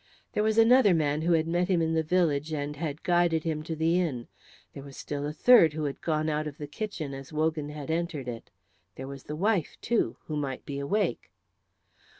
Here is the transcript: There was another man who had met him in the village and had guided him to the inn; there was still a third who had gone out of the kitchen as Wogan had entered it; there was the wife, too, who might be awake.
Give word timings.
There 0.33 0.41
was 0.41 0.57
another 0.57 0.95
man 0.95 1.21
who 1.21 1.33
had 1.33 1.45
met 1.47 1.67
him 1.67 1.79
in 1.79 1.93
the 1.93 2.01
village 2.01 2.51
and 2.51 2.75
had 2.75 3.03
guided 3.03 3.43
him 3.43 3.61
to 3.61 3.75
the 3.75 3.99
inn; 4.01 4.27
there 4.73 4.81
was 4.81 4.97
still 4.97 5.27
a 5.27 5.31
third 5.31 5.73
who 5.73 5.83
had 5.83 6.01
gone 6.01 6.27
out 6.27 6.47
of 6.47 6.57
the 6.57 6.65
kitchen 6.65 7.13
as 7.13 7.31
Wogan 7.31 7.69
had 7.69 7.91
entered 7.91 8.27
it; 8.27 8.49
there 8.95 9.07
was 9.07 9.25
the 9.25 9.35
wife, 9.35 9.77
too, 9.79 10.17
who 10.25 10.35
might 10.35 10.65
be 10.65 10.79
awake. 10.79 11.29